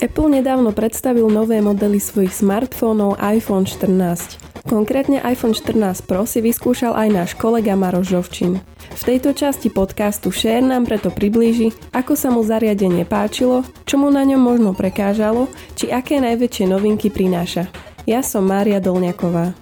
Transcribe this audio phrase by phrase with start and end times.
[0.00, 4.64] Apple nedávno predstavil nové modely svojich smartfónov iPhone 14.
[4.64, 8.64] Konkrétne iPhone 14 Pro si vyskúšal aj náš kolega Maroš Žovčin.
[8.96, 14.08] V tejto časti podcastu Share nám preto priblíži, ako sa mu zariadenie páčilo, čo mu
[14.08, 17.68] na ňom možno prekážalo, či aké najväčšie novinky prináša.
[18.08, 19.52] Ja som Mária Dolňaková.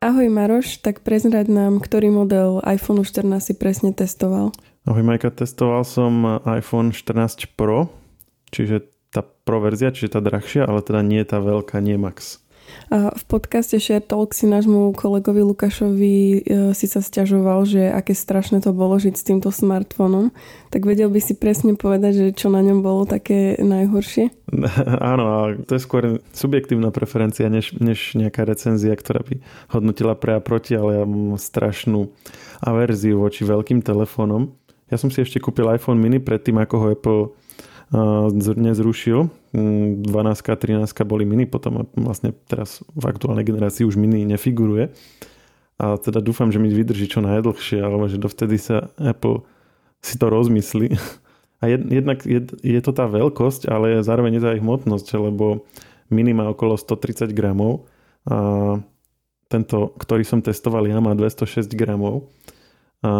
[0.00, 4.48] Ahoj Maroš, tak prezrať nám, ktorý model iPhone 14 si presne testoval.
[4.88, 7.92] Ahoj Majka, testoval som iPhone 14 Pro,
[8.48, 12.40] čiže tá Pro verzia, čiže tá drahšia, ale teda nie tá veľká, nie Max.
[12.90, 16.38] V podcaste Share Talk si nášmu kolegovi Lukášovi e,
[16.74, 20.34] si sa stiažoval, že aké strašné to bolo žiť s týmto smartfónom.
[20.74, 24.34] Tak vedel by si presne povedať, že čo na ňom bolo také najhoršie?
[25.14, 29.38] Áno, a to je skôr subjektívna preferencia, než, než nejaká recenzia, ktorá by
[29.70, 32.10] hodnotila pre a proti, ale ja mám strašnú
[32.58, 34.50] averziu voči veľkým telefónom.
[34.90, 37.22] Ja som si ešte kúpil iPhone mini predtým, ako ho Apple
[37.92, 39.30] nezrušil.
[39.50, 44.94] 12 a 13 boli mini, potom vlastne teraz v aktuálnej generácii už mini nefiguruje.
[45.80, 49.42] A teda dúfam, že mi vydrží čo najdlhšie, alebo že dovtedy sa Apple
[50.04, 50.94] si to rozmyslí.
[51.60, 55.68] A jednak je, je to tá veľkosť, ale zároveň je to aj hmotnosť, lebo
[56.08, 57.84] mini má okolo 130 gramov
[58.24, 58.80] a
[59.50, 62.30] tento, ktorý som testoval ja, má 206 gramov.
[63.00, 63.10] A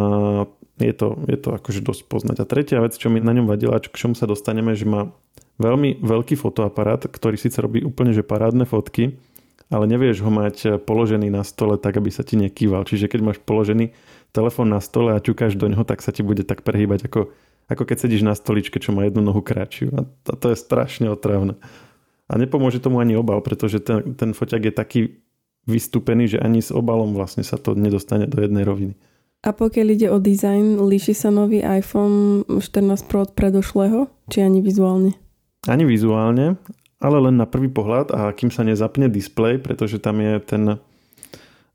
[0.81, 2.37] je to, je to akože dosť poznať.
[2.41, 5.13] A tretia vec, čo mi na ňom vadila, čo, k čomu sa dostaneme, že má
[5.61, 9.21] veľmi veľký fotoaparát, ktorý síce robí úplne že parádne fotky,
[9.69, 12.89] ale nevieš ho mať položený na stole tak, aby sa ti nekýval.
[12.89, 13.93] Čiže keď máš položený
[14.33, 17.31] telefón na stole a ťukáš do neho, tak sa ti bude tak prehýbať, ako,
[17.71, 19.95] ako keď sedíš na stoličke, čo má jednu nohu kratšiu.
[19.95, 21.61] A to, to je strašne otravné.
[22.31, 25.01] A nepomôže tomu ani obal, pretože ten, ten foťak je taký
[25.67, 28.95] vystúpený, že ani s obalom vlastne sa to nedostane do jednej roviny.
[29.41, 34.13] A pokiaľ ide o dizajn, líši sa nový iPhone 14 Pro od predošlého?
[34.29, 35.17] Či ani vizuálne?
[35.65, 36.61] Ani vizuálne,
[37.01, 40.65] ale len na prvý pohľad a kým sa nezapne displej, pretože tam je ten,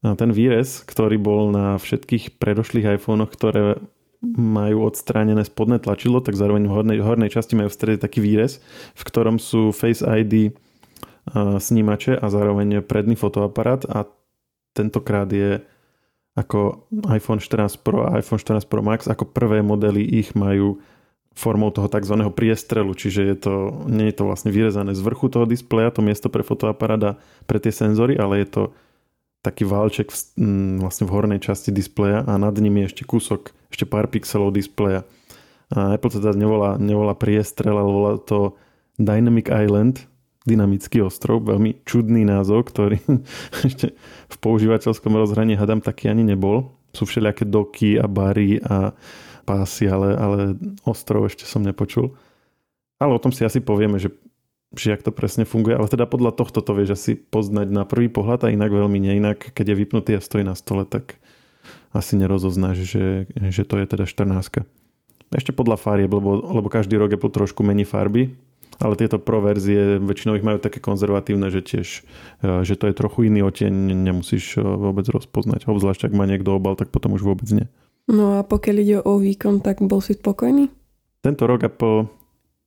[0.01, 3.81] ten výrez, ktorý bol na všetkých predošlých iPhonech, ktoré
[4.25, 8.61] majú odstránené spodné tlačidlo, tak zároveň v hornej, hornej časti majú v strede taký výrez,
[8.93, 10.53] v ktorom sú Face ID
[11.57, 14.05] snímače a zároveň predný fotoaparát a
[14.77, 15.65] tentokrát je
[16.35, 20.83] ako iPhone 14 Pro a iPhone 14 Pro Max, ako prvé modely ich majú
[21.35, 22.15] formou toho tzv.
[22.31, 23.53] priestrelu, čiže je to,
[23.91, 27.75] nie je to vlastne vyrezané z vrchu toho displeja, to miesto pre fotoaparáda pre tie
[27.75, 28.63] senzory, ale je to
[29.43, 30.17] taký válček v,
[30.79, 35.03] vlastne v hornej časti displeja a nad ním je ešte kúsok, ešte pár pixelov displeja.
[35.75, 38.55] A Apple teda nevolá, nevolá priestrel, ale volá to
[38.95, 40.07] Dynamic Island,
[40.45, 43.01] dynamický ostrov, veľmi čudný názov, ktorý
[43.67, 43.97] ešte
[44.29, 46.71] v používateľskom rozhraní hadam taký ani nebol.
[46.93, 48.95] Sú všelijaké doky a bary a
[49.43, 50.39] pásy, ale, ale
[50.87, 52.15] ostrov ešte som nepočul.
[53.01, 54.15] Ale o tom si asi povieme, že,
[54.71, 55.75] že jak to presne funguje.
[55.75, 59.51] Ale teda podľa tohto to vieš asi poznať na prvý pohľad a inak veľmi neinak.
[59.51, 61.19] Keď je vypnutý a stojí na stole, tak
[61.91, 64.63] asi nerozoznáš, že, že to je teda 14.
[65.35, 68.31] Ešte podľa farieb, lebo, lebo každý rok Apple trošku mení farby
[68.79, 71.87] ale tieto pro verzie väčšinou ich majú také konzervatívne, že tiež,
[72.43, 75.67] e, že to je trochu iný oteň, nemusíš e, vôbec rozpoznať.
[75.67, 77.67] Obzvlášť, ak má niekto obal, tak potom už vôbec nie.
[78.11, 80.69] No a pokiaľ ide o výkon, tak bol si spokojný?
[81.23, 82.05] Tento rok Apple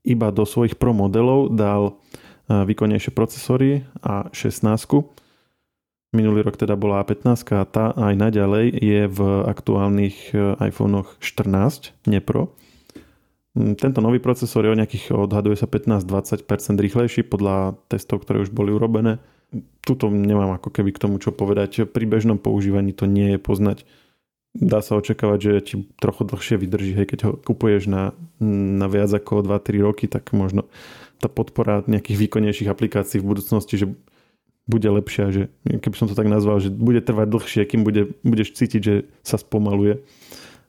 [0.03, 2.01] iba do svojich pro modelov dal
[2.49, 4.65] e, výkonnejšie procesory a 16.
[6.17, 12.25] Minulý rok teda bola A15 a tá aj naďalej je v aktuálnych iPhonech 14, nie
[12.25, 12.49] Pro.
[12.49, 12.68] Mm,
[13.59, 16.47] tento nový procesor je o nejakých, odhaduje sa 15-20%
[16.79, 19.19] rýchlejší podľa testov, ktoré už boli urobené.
[19.83, 21.89] Tuto nemám ako keby k tomu čo povedať.
[21.91, 23.83] Pri bežnom používaní to nie je poznať.
[24.55, 26.93] Dá sa očakávať, že ti trochu dlhšie vydrží.
[26.97, 28.15] Hej, keď ho kupuješ na,
[28.79, 30.71] na viac ako 2-3 roky, tak možno
[31.19, 33.91] tá podpora nejakých výkonnejších aplikácií v budúcnosti, že
[34.69, 38.53] bude lepšia, že keby som to tak nazval, že bude trvať dlhšie, kým bude, budeš
[38.53, 40.05] cítiť, že sa spomaluje.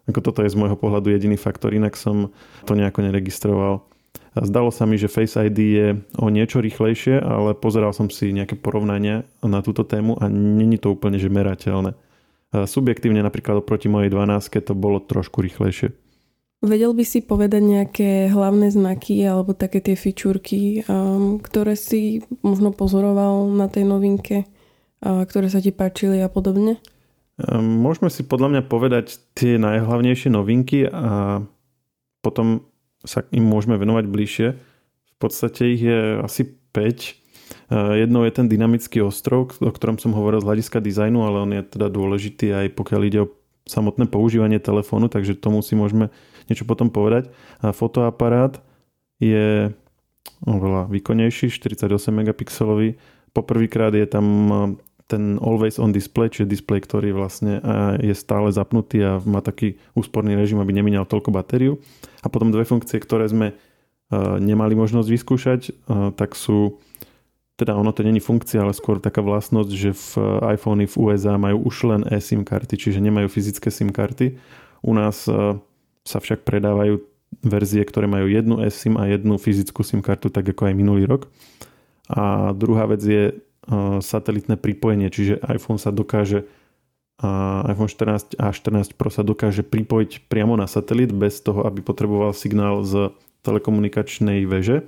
[0.10, 2.34] Ako toto je z môjho pohľadu jediný faktor, inak som
[2.66, 3.86] to nejako neregistroval.
[4.34, 8.58] Zdalo sa mi, že Face ID je o niečo rýchlejšie, ale pozeral som si nejaké
[8.58, 11.94] porovnania na túto tému a není to úplne že merateľné.
[12.50, 15.94] Subjektívne napríklad oproti mojej 12 to bolo trošku rýchlejšie.
[16.60, 22.76] Vedel by si povedať nejaké hlavné znaky alebo také tie fičúrky, um, ktoré si možno
[22.76, 24.44] pozoroval na tej novinke,
[25.00, 26.84] ktoré sa ti páčili a podobne?
[27.39, 31.39] Ehm, môžeme si podľa mňa povedať tie najhlavnejšie novinky a
[32.19, 32.68] potom
[33.07, 34.47] sa im môžeme venovať bližšie.
[34.59, 36.44] V podstate ich je asi
[36.75, 37.15] 5.
[37.71, 41.51] Ehm, jednou je ten dynamický ostrov, o ktorom som hovoril z hľadiska dizajnu, ale on
[41.56, 43.31] je teda dôležitý aj pokiaľ ide o
[43.69, 46.09] samotné používanie telefónu, takže tomu si môžeme
[46.50, 47.30] niečo potom povedať.
[47.62, 48.57] A fotoaparát
[49.21, 49.69] je
[50.44, 52.97] oveľa výkonnejší, 48 megapixelový.
[53.31, 54.25] Poprvýkrát je tam
[55.10, 57.58] ten always on display, čiže display, ktorý vlastne
[57.98, 61.82] je stále zapnutý a má taký úsporný režim, aby nemínal toľko batériu.
[62.22, 63.58] A potom dve funkcie, ktoré sme
[64.38, 65.62] nemali možnosť vyskúšať,
[66.14, 66.78] tak sú
[67.60, 70.12] teda ono to není funkcia, ale skôr taká vlastnosť, že v
[70.56, 74.40] iPhone v USA majú už len eSIM karty, čiže nemajú fyzické SIM karty.
[74.80, 75.28] U nás
[76.08, 77.04] sa však predávajú
[77.44, 81.28] verzie, ktoré majú jednu eSIM a jednu fyzickú SIM kartu, tak ako aj minulý rok.
[82.08, 83.44] A druhá vec je
[84.01, 86.50] satelitné pripojenie, čiže iPhone sa dokáže
[87.68, 92.31] iPhone 14 a 14 Pro sa dokáže pripojiť priamo na satelit bez toho, aby potreboval
[92.31, 93.12] signál z
[93.44, 94.88] telekomunikačnej veže,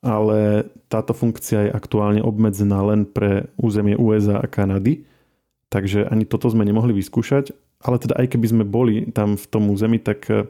[0.00, 5.04] ale táto funkcia je aktuálne obmedzená len pre územie USA a Kanady,
[5.68, 7.52] takže ani toto sme nemohli vyskúšať,
[7.84, 10.48] ale teda aj keby sme boli tam v tom území, tak e,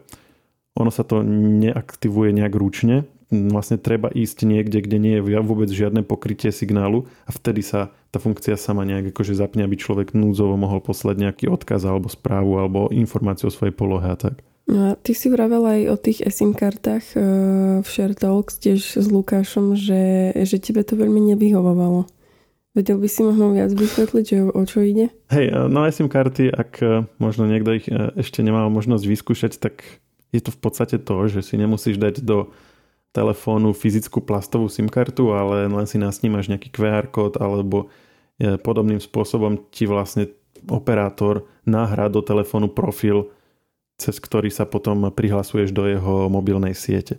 [0.78, 6.06] ono sa to neaktivuje nejak ručne, vlastne treba ísť niekde, kde nie je vôbec žiadne
[6.06, 10.78] pokrytie signálu a vtedy sa tá funkcia sama nejak akože zapne, aby človek núdzovo mohol
[10.78, 14.46] poslať nejaký odkaz alebo správu alebo informáciu o svojej polohe a tak.
[14.66, 17.18] No ty si vravel aj o tých SIM kartách e,
[17.82, 22.10] v ShareTalks tiež s Lukášom, že, že tebe to veľmi nevyhovovalo.
[22.74, 25.14] Vedel by si možno viac vysvetliť, že o čo ide?
[25.30, 27.86] Hej, e, no SIM karty, ak e, možno niekto ich
[28.18, 29.86] ešte nemal možnosť vyskúšať, tak
[30.34, 32.50] je to v podstate to, že si nemusíš dať do
[33.14, 37.88] telefónu fyzickú plastovú SIM kartu, ale len si nasnímaš nejaký QR kód alebo
[38.36, 40.32] e, podobným spôsobom ti vlastne
[40.68, 43.32] operátor nahrá do telefónu profil,
[43.96, 47.16] cez ktorý sa potom prihlasuješ do jeho mobilnej siete.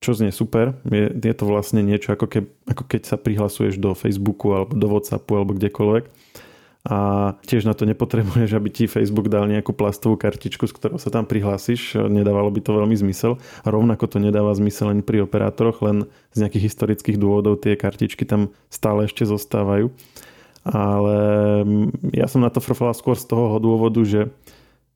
[0.00, 3.92] Čo znie super, je, je to vlastne niečo ako, ke, ako keď sa prihlasuješ do
[3.92, 6.04] Facebooku alebo do Whatsappu alebo kdekoľvek
[6.80, 11.12] a tiež na to nepotrebuješ, aby ti Facebook dal nejakú plastovú kartičku, s ktorou sa
[11.12, 12.00] tam prihlásiš.
[12.08, 13.36] Nedávalo by to veľmi zmysel.
[13.68, 18.56] Rovnako to nedáva zmysel ani pri operátoroch, len z nejakých historických dôvodov tie kartičky tam
[18.72, 19.92] stále ešte zostávajú.
[20.64, 21.16] Ale
[21.68, 24.32] mm, ja som na to frfala skôr z toho dôvodu, že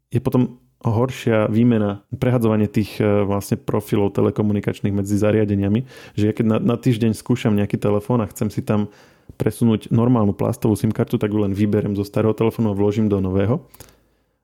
[0.09, 0.57] je potom
[0.93, 6.77] horšia výmena, prehadzovanie tých e, vlastne profilov telekomunikačných medzi zariadeniami, že ja keď na, na
[6.77, 8.93] týždeň skúšam nejaký telefón a chcem si tam
[9.41, 13.17] presunúť normálnu plastovú SIM kartu, tak ju len vyberiem zo starého telefónu a vložím do
[13.19, 13.65] nového.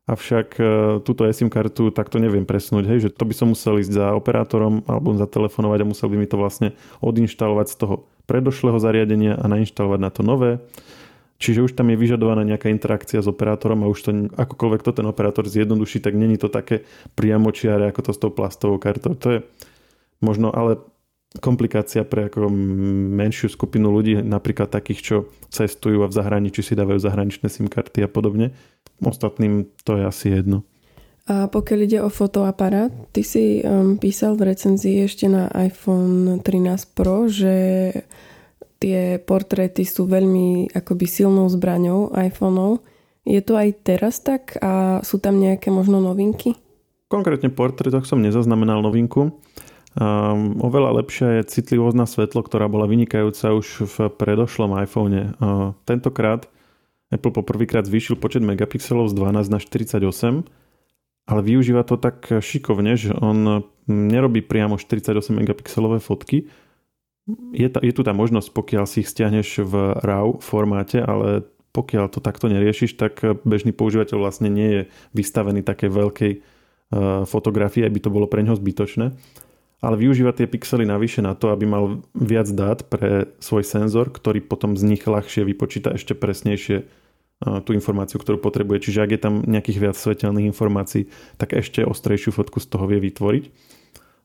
[0.09, 0.63] Avšak e,
[1.05, 4.83] túto eSIM kartu takto neviem presunúť, hej, že to by som musel ísť za operátorom
[4.89, 7.95] alebo zatelefonovať a musel by mi to vlastne odinštalovať z toho
[8.25, 10.59] predošlého zariadenia a nainštalovať na to nové.
[11.41, 15.09] Čiže už tam je vyžadovaná nejaká interakcia s operátorom a už to akokoľvek to ten
[15.09, 16.85] operátor zjednoduší, tak není to také
[17.17, 19.17] priamočiare ako to s tou plastovou kartou.
[19.17, 19.39] To je
[20.21, 20.85] možno ale
[21.41, 22.53] komplikácia pre ako
[23.17, 25.17] menšiu skupinu ľudí, napríklad takých, čo
[25.49, 28.53] cestujú a v zahraničí si dávajú zahraničné SIM karty a podobne.
[29.01, 30.67] Ostatným to je asi jedno.
[31.31, 36.99] A pokiaľ ide o fotoaparát, ty si um, písal v recenzii ešte na iPhone 13
[36.99, 37.55] Pro, že
[38.81, 42.81] tie portréty sú veľmi akoby silnou zbraňou iPhoneov.
[43.29, 46.57] Je to aj teraz tak a sú tam nejaké možno novinky?
[47.13, 49.37] Konkrétne portrétoch som nezaznamenal novinku.
[49.91, 55.35] Um, oveľa lepšia je citlivosť na svetlo, ktorá bola vynikajúca už v predošlom iPhone.
[55.37, 56.49] Uh, tentokrát
[57.11, 60.47] Apple poprvýkrát zvýšil počet megapixelov z 12 na 48,
[61.27, 66.47] ale využíva to tak šikovne, že on nerobí priamo 48 megapixelové fotky.
[67.53, 72.11] Je, ta, je tu tá možnosť, pokiaľ si ich stiahneš v RAW formáte, ale pokiaľ
[72.11, 74.83] to takto neriešiš, tak bežný používateľ vlastne nie je
[75.15, 79.15] vystavený také veľkej uh, fotografii, aby to bolo pre neho zbytočné
[79.81, 84.45] ale využíva tie pixely navyše na to, aby mal viac dát pre svoj senzor, ktorý
[84.45, 86.85] potom z nich ľahšie vypočíta ešte presnejšie
[87.41, 88.85] tú informáciu, ktorú potrebuje.
[88.85, 91.09] Čiže ak je tam nejakých viac svetelných informácií,
[91.41, 93.45] tak ešte ostrejšiu fotku z toho vie vytvoriť.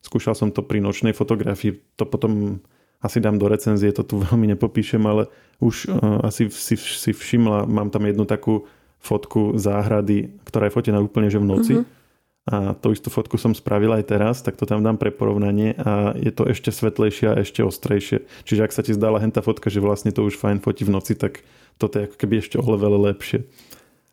[0.03, 2.59] Skúšal som to pri nočnej fotografii, to potom
[3.05, 5.29] asi dám do recenzie, to tu veľmi nepopíšem, ale
[5.61, 8.65] už uh, asi si, si všimla, mám tam jednu takú
[8.97, 11.73] fotku záhrady, ktorá je fotená úplne že v noci.
[11.77, 12.03] Uh-huh
[12.45, 16.13] a tú istú fotku som spravil aj teraz, tak to tam dám pre porovnanie a
[16.13, 18.21] je to ešte svetlejšie a ešte ostrejšie.
[18.45, 21.17] Čiže ak sa ti zdala henta fotka, že vlastne to už fajn fotí v noci,
[21.17, 21.41] tak
[21.81, 23.49] toto je ako keby ešte o level lepšie.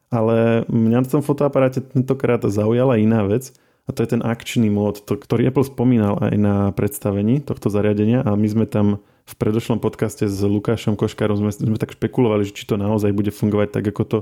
[0.08, 3.52] Ale mňa na tom fotoaparáte tentokrát zaujala iná vec
[3.86, 8.22] a to je ten akčný mód, to, ktorý Apple spomínal aj na predstavení tohto zariadenia
[8.22, 12.54] a my sme tam v predošlom podcaste s Lukášom Koškárom sme, sme tak špekulovali, že
[12.58, 14.18] či to naozaj bude fungovať tak, ako to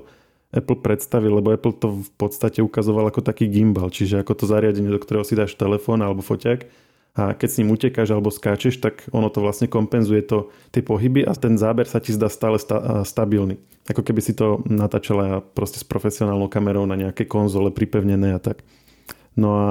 [0.51, 4.91] Apple predstavil, lebo Apple to v podstate ukazoval ako taký gimbal, čiže ako to zariadenie,
[4.91, 9.11] do ktorého si dáš telefón alebo foťák a keď s ním utekáš alebo skáčeš, tak
[9.11, 13.03] ono to vlastne kompenzuje to, tie pohyby a ten záber sa ti zdá stále sta,
[13.03, 13.59] stabilný.
[13.91, 18.63] Ako keby si to natáčala proste s profesionálnou kamerou na nejakej konzole pripevnené a tak.
[19.41, 19.69] No a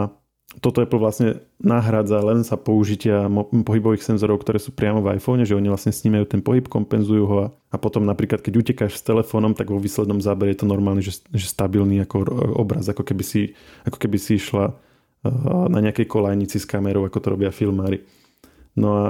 [0.58, 3.30] toto Apple vlastne nahradza len sa použitia
[3.62, 7.38] pohybových senzorov, ktoré sú priamo v iPhone, že oni vlastne snímajú ten pohyb, kompenzujú ho
[7.46, 11.06] a, a potom napríklad keď utekáš s telefónom, tak vo výslednom zábere je to normálne,
[11.06, 12.26] že, že stabilný ako
[12.58, 13.54] obraz, ako keby si,
[13.86, 14.74] ako keby si išla
[15.70, 18.08] na nejakej kolajnici s kamerou, ako to robia filmári.
[18.80, 19.04] No a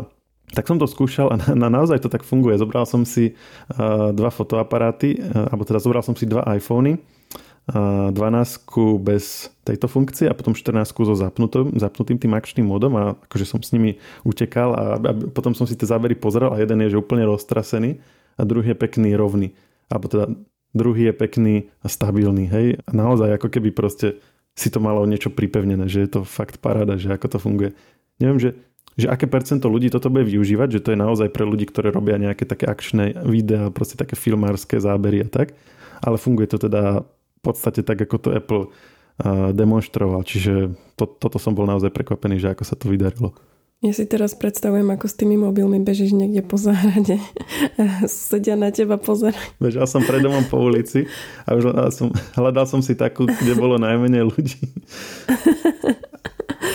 [0.50, 2.58] tak som to skúšal a na, na, naozaj to tak funguje.
[2.58, 6.98] Zobral som si uh, dva fotoaparáty, uh, alebo teda zobral som si dva iPhony,
[7.69, 8.17] 12
[8.97, 13.61] bez tejto funkcie a potom 14 so zapnutým, zapnutým tým akčným modom a akože som
[13.61, 17.01] s nimi utekal a, a potom som si tie zábery pozeral a jeden je že
[17.01, 18.01] úplne roztrasený
[18.39, 19.53] a druhý je pekný, rovný.
[19.85, 20.25] Alebo teda
[20.73, 22.49] druhý je pekný a stabilný.
[22.49, 22.65] Hej?
[22.88, 24.17] A naozaj ako keby proste
[24.57, 27.71] si to malo niečo pripevnené, že je to fakt paráda, že ako to funguje.
[28.17, 28.49] Neviem, že
[28.99, 32.19] že aké percento ľudí toto bude využívať, že to je naozaj pre ľudí, ktorí robia
[32.19, 35.55] nejaké také akčné videá, proste také filmárske zábery a tak.
[36.03, 37.07] Ale funguje to teda
[37.39, 38.63] v podstate tak, ako to Apple
[39.55, 40.27] demonstroval.
[40.27, 43.31] Čiže to, toto som bol naozaj prekvapený, že ako sa to vydarilo.
[43.79, 47.15] Ja si teraz predstavujem, ako s tými mobilmi bežíš niekde po záhrade.
[48.12, 49.39] Sedia na teba pozerať.
[49.55, 51.08] Bežal som pred domom po ulici
[51.48, 54.60] a už hľadal som, hľadal som si takú, kde bolo najmenej ľudí.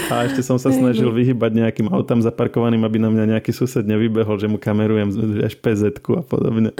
[0.08, 4.40] A ešte som sa snažil vyhybať nejakým autám zaparkovaným, aby na mňa nejaký sused nevybehol,
[4.40, 5.12] že mu kamerujem
[5.44, 6.72] až pz a podobne.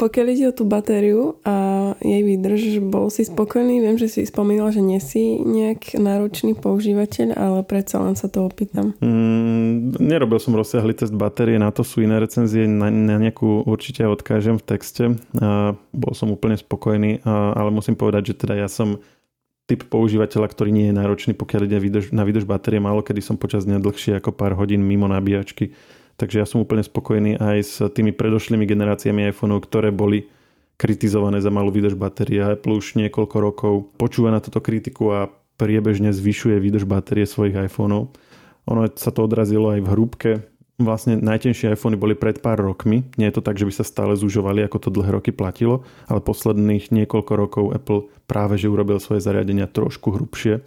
[0.00, 3.84] Pokiaľ ide o tú batériu a jej výdrž, bol si spokojný?
[3.84, 8.48] Viem, že si spomínal, že nie si nejak náročný používateľ, ale predsa len sa to
[8.48, 8.96] opýtam.
[9.04, 14.08] Mm, nerobil som rozsiahly test batérie, na to sú iné recenzie, na, na nejakú určite
[14.08, 15.04] odkážem v texte.
[15.36, 19.04] A bol som úplne spokojný, a, ale musím povedať, že teda ja som
[19.68, 21.78] typ používateľa, ktorý nie je náročný, pokiaľ ide
[22.10, 22.80] na výdrž batérie.
[22.82, 25.76] Málo kedy som počas dňa dlhšie ako pár hodín mimo nabíjačky.
[26.20, 30.28] Takže ja som úplne spokojný aj s tými predošlými generáciami iPhoneov, ktoré boli
[30.76, 32.44] kritizované za malú výdrž batérie.
[32.44, 35.20] Apple už niekoľko rokov počúva na túto kritiku a
[35.56, 38.12] priebežne zvyšuje výdrž batérie svojich iPhoneov.
[38.68, 40.30] Ono sa to odrazilo aj v hrúbke
[40.80, 43.04] vlastne najtenšie iPhony boli pred pár rokmi.
[43.20, 46.24] Nie je to tak, že by sa stále zužovali, ako to dlhé roky platilo, ale
[46.24, 50.64] posledných niekoľko rokov Apple práve že urobil svoje zariadenia trošku hrubšie,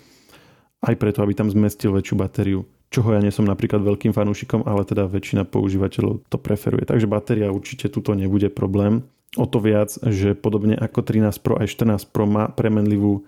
[0.83, 2.61] aj preto, aby tam zmestil väčšiu batériu.
[2.93, 6.85] Čoho ja nie som napríklad veľkým fanúšikom, ale teda väčšina používateľov to preferuje.
[6.85, 9.01] Takže batéria určite tuto nebude problém.
[9.33, 13.25] O to viac, že podobne ako 13 Pro aj 14 Pro má premenlivú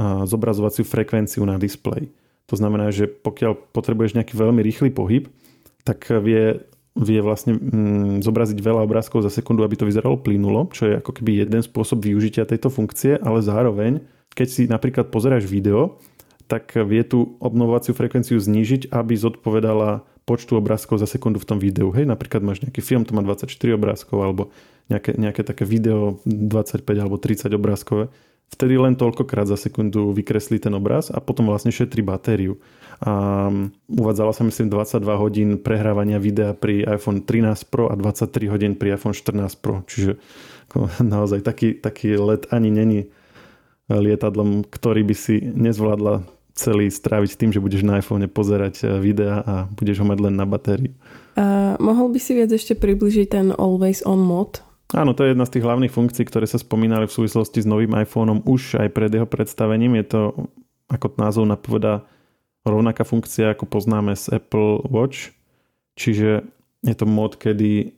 [0.00, 2.08] zobrazovaciu frekvenciu na displej.
[2.48, 5.28] To znamená, že pokiaľ potrebuješ nejaký veľmi rýchly pohyb,
[5.84, 6.64] tak vie,
[6.96, 11.20] vie vlastne mm, zobraziť veľa obrázkov za sekundu, aby to vyzeralo plynulo, čo je ako
[11.20, 14.00] keby jeden spôsob využitia tejto funkcie, ale zároveň,
[14.32, 16.00] keď si napríklad pozeráš video,
[16.46, 21.90] tak vie tú obnovovaciu frekvenciu znížiť, aby zodpovedala počtu obrázkov za sekundu v tom videu.
[21.90, 24.42] Hej, napríklad máš nejaký film, to má 24 obrázkov, alebo
[24.86, 28.06] nejaké, nejaké také video 25 alebo 30 obrázkové.
[28.52, 32.60] Vtedy len toľkokrát za sekundu vykreslí ten obraz a potom vlastne šetrí batériu
[33.00, 33.48] a
[33.88, 39.00] uvádzala sa myslím 22 hodín prehrávania videa pri iPhone 13 Pro a 23 hodín pri
[39.00, 39.80] iPhone 14 Pro.
[39.88, 40.20] Čiže
[41.00, 43.00] naozaj taký, taký let ani není
[44.00, 49.40] lietadlom, ktorý by si nezvládla celý stráviť tým, že budeš na iPhone pozerať e, videa
[49.40, 50.92] a budeš ho mať len na batériu.
[51.36, 54.60] A mohol by si viac ešte približiť ten Always On mod?
[54.92, 57.96] Áno, to je jedna z tých hlavných funkcií, ktoré sa spomínali v súvislosti s novým
[57.96, 59.96] iPhoneom už aj pred jeho predstavením.
[59.96, 60.20] Je to,
[60.92, 62.04] ako názov napovedá,
[62.68, 65.32] rovnaká funkcia, ako poznáme z Apple Watch.
[65.96, 66.44] Čiže
[66.84, 67.96] je to mod, kedy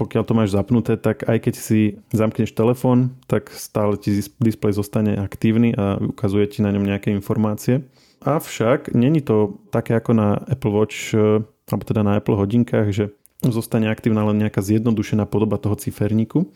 [0.00, 5.20] pokiaľ to máš zapnuté, tak aj keď si zamkneš telefón, tak stále ti displej zostane
[5.20, 7.84] aktívny a ukazuje ti na ňom nejaké informácie.
[8.24, 13.04] Avšak není to také ako na Apple Watch, e, alebo teda na Apple hodinkách, že
[13.44, 16.48] zostane aktívna len nejaká zjednodušená podoba toho ciferníku.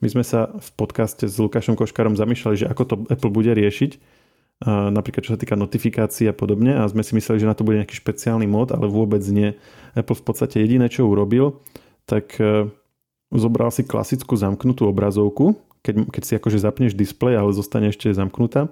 [0.00, 4.20] My sme sa v podcaste s Lukášom Koškarom zamýšľali, že ako to Apple bude riešiť
[4.68, 7.80] napríklad čo sa týka notifikácií a podobne a sme si mysleli, že na to bude
[7.80, 9.56] nejaký špeciálny mod, ale vôbec nie.
[9.96, 11.64] Apple v podstate jediné, čo urobil,
[12.04, 12.68] tak e,
[13.30, 18.68] zobral si klasickú zamknutú obrazovku, keď, keď si akože zapneš displej, ale zostane ešte zamknutá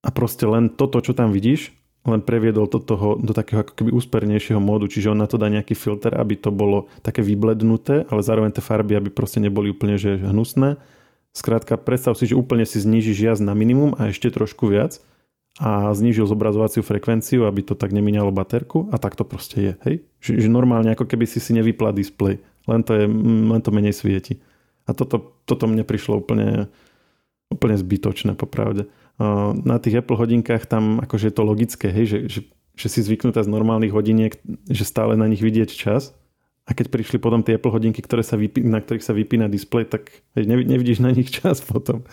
[0.00, 3.90] a proste len toto, čo tam vidíš, len previedol to toho, do takého ako keby
[3.96, 8.20] úspernejšieho módu, čiže on na to dá nejaký filter, aby to bolo také vyblednuté, ale
[8.20, 10.76] zároveň tie farby, aby proste neboli úplne že hnusné
[11.34, 15.02] Skrátka, predstav si, že úplne si znížiš jazd na minimum a ešte trošku viac
[15.58, 19.72] a znížil zobrazovaciu frekvenciu, aby to tak nemínalo baterku a tak to proste je.
[19.82, 19.94] Hej?
[20.22, 23.04] Že, že normálne ako keby si si nevypla displej, len to, je,
[23.50, 24.40] len to menej svieti.
[24.84, 26.68] A toto, toto mne prišlo úplne,
[27.48, 28.88] úplne zbytočné, popravde.
[29.64, 32.40] Na tých Apple hodinkách tam akože je to logické, hej, že, že,
[32.76, 34.36] že si zvyknutá z normálnych hodiniek,
[34.68, 36.12] že stále na nich vidieť čas,
[36.64, 39.84] a keď prišli potom tie Apple hodinky, ktoré sa vypí, na ktorých sa vypína displej,
[39.84, 42.08] tak nevidíš na nich čas potom,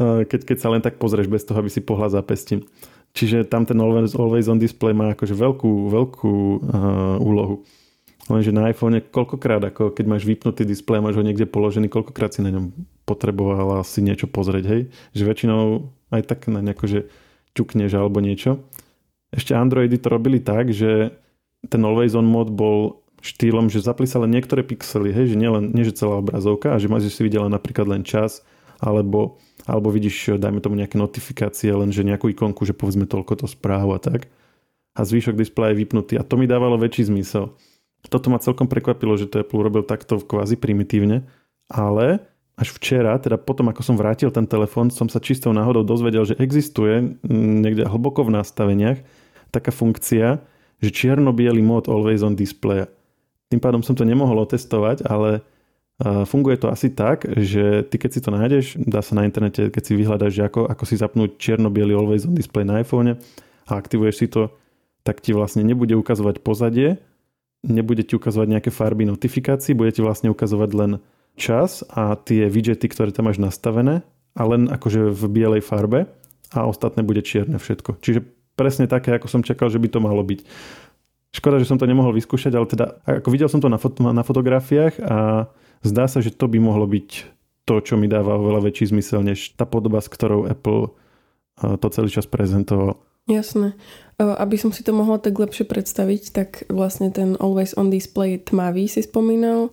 [0.00, 2.64] keď, keď sa len tak pozrieš bez toho, aby si pohľad zapestím.
[3.12, 7.66] Čiže tam ten always, always on display má akože veľkú, veľkú uh, úlohu.
[8.30, 12.30] Lenže na iPhone koľkokrát, ako keď máš vypnutý displej a máš ho niekde položený, koľkokrát
[12.30, 12.70] si na ňom
[13.02, 14.80] potrebovala si niečo pozrieť, hej?
[15.18, 17.00] Že väčšinou aj tak na nejako, že
[17.58, 18.62] ťukneš alebo niečo.
[19.34, 21.10] Ešte Androidy to robili tak, že
[21.66, 25.50] ten always on mod bol štýlom, že zapli sa len niektoré pixely, hej, že nie,
[25.50, 28.40] len, nie že celá obrazovka a že máš si videla napríklad len čas,
[28.80, 29.36] alebo,
[29.68, 33.92] alebo vidíš, dajme tomu nejaké notifikácie, len že nejakú ikonku, že povedzme toľko to správu
[33.92, 34.32] a tak.
[34.96, 36.14] A zvýšok displeja je vypnutý.
[36.18, 37.54] A to mi dávalo väčší zmysel.
[38.08, 41.28] Toto ma celkom prekvapilo, že to Apple urobil takto kvázi primitívne,
[41.68, 42.24] ale
[42.56, 46.36] až včera, teda potom ako som vrátil ten telefón, som sa čistou náhodou dozvedel, že
[46.36, 49.00] existuje niekde hlboko v nastaveniach
[49.48, 50.44] taká funkcia,
[50.80, 52.84] že čierno-biely mod Always on Display.
[53.48, 55.40] Tým pádom som to nemohol otestovať, ale
[56.00, 59.82] funguje to asi tak, že ty keď si to nájdeš, dá sa na internete, keď
[59.84, 63.16] si vyhľadáš, že ako, ako si zapnúť čierno-biely always on display na iPhone
[63.68, 64.48] a aktivuješ si to,
[65.04, 67.00] tak ti vlastne nebude ukazovať pozadie,
[67.64, 70.92] nebude ti ukazovať nejaké farby notifikácií, bude ti vlastne ukazovať len
[71.36, 74.04] čas a tie widgety, ktoré tam máš nastavené
[74.36, 76.08] a len akože v bielej farbe
[76.50, 78.00] a ostatné bude čierne všetko.
[78.00, 78.20] Čiže
[78.58, 80.40] presne také, ako som čakal, že by to malo byť.
[81.30, 84.26] Škoda, že som to nemohol vyskúšať, ale teda ako videl som to na, fot- na
[84.26, 85.46] fotografiách a
[85.86, 87.08] zdá sa, že to by mohlo byť
[87.70, 90.90] to, čo mi dáva oveľa väčší zmysel, než tá podoba, s ktorou Apple
[91.60, 92.98] to celý čas prezentoval.
[93.30, 93.78] Jasné.
[94.20, 98.84] Aby som si to mohla tak lepšie predstaviť, tak vlastne ten Always on Display tmavý
[98.84, 99.72] si spomínal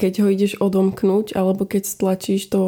[0.00, 2.62] keď ho ideš odomknúť alebo keď stlačíš to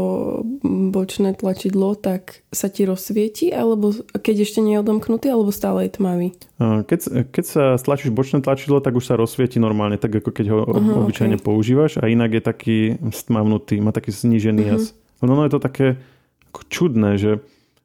[0.67, 5.97] bočné tlačidlo, tak sa ti rozsvieti alebo keď ešte nie je odomknutý alebo stále je
[5.97, 6.29] tmavý?
[6.61, 10.61] Keď, keď sa stlačíš bočné tlačidlo, tak už sa rozsvieti normálne, tak ako keď ho
[10.67, 11.47] uh-huh, obyčajne okay.
[11.47, 12.79] používaš a inak je taký
[13.15, 14.73] stmavnutý, má taký znížený uh-huh.
[14.77, 14.93] jas.
[15.25, 16.03] No, no je to také
[16.69, 17.41] čudné, že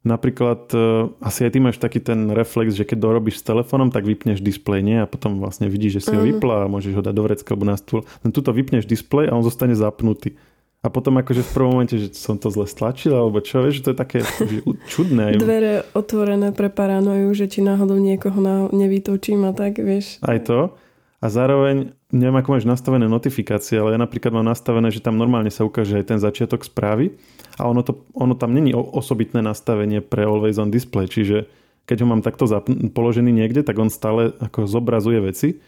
[0.08, 4.08] Napríklad uh, asi aj ty máš taký ten reflex, že keď dorobíš s telefónom, tak
[4.08, 5.04] vypneš displej, nie?
[5.04, 6.24] A potom vlastne vidíš, že si uh-huh.
[6.24, 6.30] ho mhm.
[6.40, 8.08] vypla a môžeš ho dať do vrecka alebo na stôl.
[8.24, 10.40] Len tuto vypneš displej a on zostane zapnutý.
[10.86, 13.84] A potom akože v prvom momente, že som to zle stlačil, alebo čo, vieš, že
[13.84, 15.36] to je také že čudné.
[15.36, 20.22] Dvere otvorené pre paranoju, že či náhodou niekoho na, nevytočím a tak, vieš.
[20.22, 20.78] Aj to.
[21.18, 25.52] A zároveň, neviem ako máš nastavené notifikácie, ale ja napríklad mám nastavené, že tam normálne
[25.52, 27.20] sa ukáže aj ten začiatok správy
[27.60, 31.52] a ono, to, ono tam není osobitné nastavenie pre Always on Display, čiže
[31.88, 35.60] keď ho mám takto zapn- položený niekde, tak on stále ako zobrazuje veci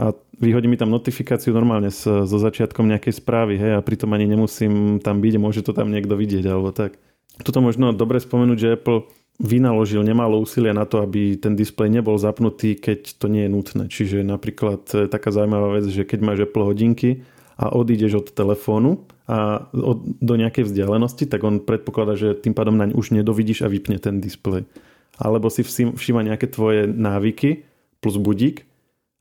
[0.00, 4.24] a vyhodí mi tam notifikáciu normálne s, so začiatkom nejakej správy, hej, a pritom ani
[4.24, 6.96] nemusím tam byť, môže to tam niekto vidieť, alebo tak.
[7.44, 9.08] Tuto možno dobre spomenúť, že Apple
[9.40, 13.84] vynaložil nemálo úsilia na to, aby ten displej nebol zapnutý, keď to nie je nutné.
[13.88, 17.24] Čiže napríklad e, taká zaujímavá vec, že keď máš Apple hodinky
[17.56, 22.76] a odídeš od telefónu a od, do nejakej vzdialenosti, tak on predpokladá, že tým pádom
[22.76, 24.68] naň už nedovidíš a vypne ten displej.
[25.16, 27.64] Alebo si všíma nejaké tvoje návyky
[28.04, 28.68] plus budík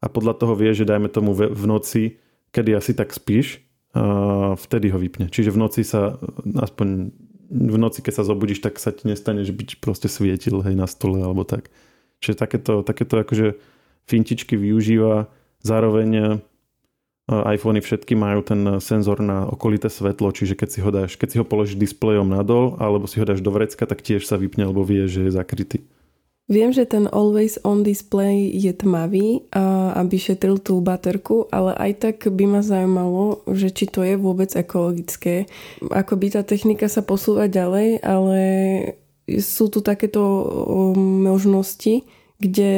[0.03, 2.15] a podľa toho vie, že dajme tomu v noci,
[2.55, 3.59] kedy asi tak spíš,
[4.55, 5.27] vtedy ho vypne.
[5.27, 6.15] Čiže v noci sa
[6.55, 7.11] aspoň
[7.49, 10.77] v noci, keď sa zobudíš, tak sa ti nestane, že by ti proste svietil hej,
[10.77, 11.73] na stole alebo tak.
[12.21, 13.57] Čiže takéto, takéto akože
[14.05, 15.33] fintičky využíva.
[15.65, 16.23] Zároveň e,
[17.29, 21.37] iPhony všetky majú ten senzor na okolité svetlo, čiže keď si ho, dáš, keď si
[21.41, 24.85] ho položíš displejom nadol alebo si ho dáš do vrecka, tak tiež sa vypne, alebo
[24.85, 25.89] vie, že je zakrytý.
[26.49, 29.45] Viem, že ten Always On Display je tmavý,
[29.93, 34.49] aby šetril tú baterku, ale aj tak by ma zaujímalo, že či to je vôbec
[34.57, 35.45] ekologické.
[35.93, 38.41] Ako by tá technika sa posúva ďalej, ale
[39.37, 40.21] sú tu takéto
[40.97, 42.01] možnosti,
[42.39, 42.71] kde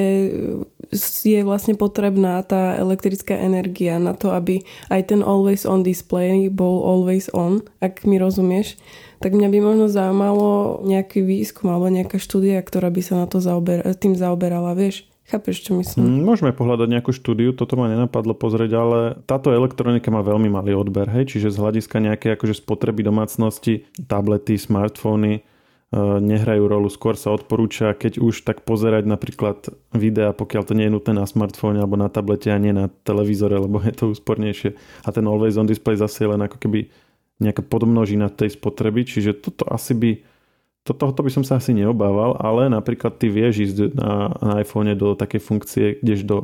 [1.22, 6.82] je vlastne potrebná tá elektrická energia na to, aby aj ten Always On Display bol
[6.82, 8.82] Always On, ak mi rozumieš
[9.22, 13.38] tak mňa by možno zaujímalo nejaký výskum alebo nejaká štúdia, ktorá by sa na to
[13.38, 15.06] zaober- tým zaoberala, vieš?
[15.30, 16.02] Chápeš, čo myslím?
[16.02, 20.76] Mm, môžeme pohľadať nejakú štúdiu, toto ma nenapadlo pozrieť, ale táto elektronika má veľmi malý
[20.76, 25.42] odber, hej, čiže z hľadiska nejaké akože spotreby domácnosti, tablety, smartfóny, e,
[26.00, 26.88] nehrajú rolu.
[26.88, 31.28] Skôr sa odporúča, keď už tak pozerať napríklad videa, pokiaľ to nie je nutné na
[31.28, 34.72] smartfóne alebo na tablete a nie na televízore, lebo je to úspornejšie.
[35.04, 36.88] A ten Always On Display zase je len ako keby
[37.44, 40.12] nejaká podmnožina tej spotreby, čiže toto asi by
[40.88, 44.90] to, tohoto by som sa asi neobával, ale napríklad ty vieš ísť na, na iPhone
[44.98, 46.38] do takej funkcie, ideš do,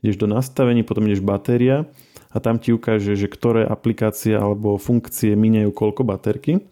[0.00, 1.84] ideš do nastavení, potom ideš batéria
[2.32, 6.64] a tam ti ukáže, že ktoré aplikácie alebo funkcie minejú koľko baterky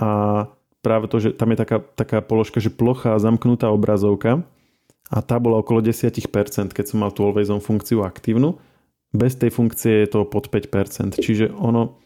[0.00, 0.46] a
[0.82, 4.42] práve to, že tam je taká, taká položka, že plochá zamknutá obrazovka
[5.08, 6.20] a tá bola okolo 10%,
[6.74, 8.58] keď som mal tú Always On funkciu aktívnu
[9.12, 11.20] bez tej funkcie je to pod 5%.
[11.20, 12.00] Čiže ono,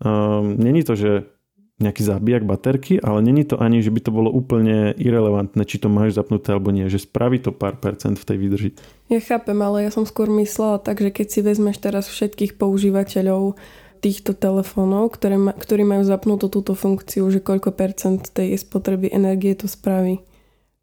[0.00, 1.26] um, není to, že
[1.74, 5.90] nejaký zabijak baterky, ale není to ani, že by to bolo úplne irrelevantné, či to
[5.90, 8.70] máš zapnuté alebo nie, že spraví to pár percent v tej výdrži.
[9.10, 13.58] Ja chápem, ale ja som skôr myslela tak, že keď si vezmeš teraz všetkých používateľov
[14.04, 19.56] týchto telefónov, ktoré ma, ktorí majú zapnutú túto funkciu, že koľko percent tej spotreby energie
[19.56, 20.20] to spraví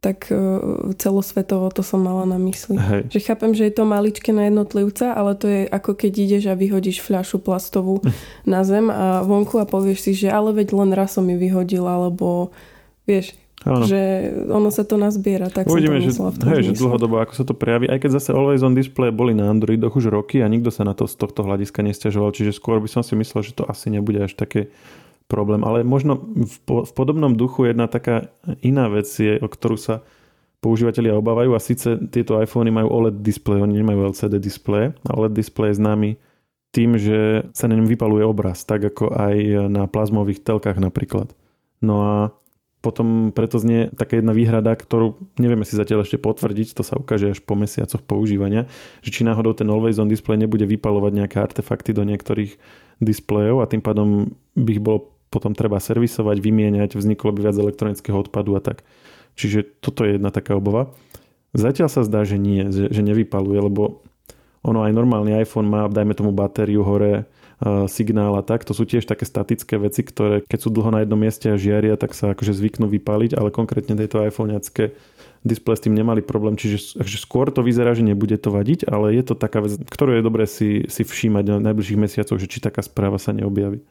[0.01, 0.35] tak e,
[0.97, 2.73] celosvetovo to som mala na mysli.
[2.73, 3.13] Hej.
[3.13, 6.57] Že chápem, že je to maličké na jednotlivca, ale to je ako keď ideš a
[6.57, 8.01] vyhodíš fľašu plastovú
[8.49, 12.01] na zem a vonku a povieš si, že ale veď len raz som ju vyhodila,
[12.01, 12.49] alebo
[13.05, 13.85] vieš, Áno.
[13.85, 16.17] že ono sa to nazbiera, tak Uvidíme, že,
[16.49, 19.53] hej, že dlhodobo ako sa to prejaví, aj keď zase Always on Display boli na
[19.53, 22.89] Androidoch už roky a nikto sa na to z tohto hľadiska nestiažoval, čiže skôr by
[22.89, 24.73] som si myslel, že to asi nebude až také
[25.29, 25.61] problém.
[25.61, 28.33] Ale možno v, po, v podobnom duchu jedna taká
[28.65, 30.01] iná vec je, o ktorú sa
[30.65, 35.37] používateľia obávajú a síce tieto iPhony majú OLED display, oni nemajú LCD display a OLED
[35.37, 36.09] display je známy
[36.71, 39.35] tým, že sa na ňom vypaluje obraz, tak ako aj
[39.67, 41.29] na plazmových telkách napríklad.
[41.83, 42.13] No a
[42.81, 47.37] potom preto znie taká jedna výhrada, ktorú nevieme si zatiaľ ešte potvrdiť, to sa ukáže
[47.37, 48.65] až po mesiacoch používania,
[49.05, 52.57] že či náhodou ten Always On display nebude vypalovať nejaké artefakty do niektorých
[52.97, 58.17] displejov a tým pádom by ich bolo potom treba servisovať, vymieňať, vzniklo by viac elektronického
[58.19, 58.83] odpadu a tak.
[59.39, 60.91] Čiže toto je jedna taká obava.
[61.55, 64.03] Zatiaľ sa zdá, že nie, že, že nevypaluje, lebo
[64.61, 67.25] ono aj normálny iPhone má, dajme tomu batériu hore,
[67.85, 68.65] signál a tak.
[68.65, 71.93] To sú tiež také statické veci, ktoré keď sú dlho na jednom mieste a žiaria,
[71.93, 74.97] tak sa akože zvyknú vypaliť, ale konkrétne tieto iPhoneacké
[75.41, 79.13] displeje s tým nemali problém, čiže že skôr to vyzerá, že nebude to vadiť, ale
[79.17, 82.61] je to taká vec, ktorú je dobré si, si všímať na najbližších mesiacoch, že či
[82.61, 83.81] taká správa sa neobjaví.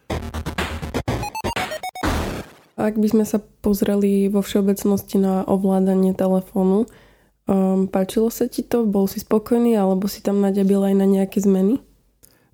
[2.81, 6.89] Ak by sme sa pozreli vo všeobecnosti na ovládanie telefónu,
[7.45, 8.89] um, páčilo sa ti to?
[8.89, 11.83] Bol si spokojný alebo si tam naďabil aj na nejaké zmeny?